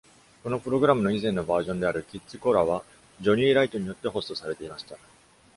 [0.41, 2.83] このプログラムの以前のバージョンである「Kids Korra」は、
[3.21, 4.97] ジョニー・ライトによってホストされていました。